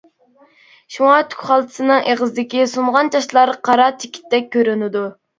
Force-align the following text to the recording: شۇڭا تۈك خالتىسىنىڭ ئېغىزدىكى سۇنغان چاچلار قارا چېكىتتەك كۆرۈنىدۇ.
شۇڭا 0.93 1.17
تۈك 1.33 1.41
خالتىسىنىڭ 1.49 2.07
ئېغىزدىكى 2.13 2.63
سۇنغان 2.71 3.11
چاچلار 3.17 3.51
قارا 3.69 3.85
چېكىتتەك 4.05 4.49
كۆرۈنىدۇ. 4.57 5.05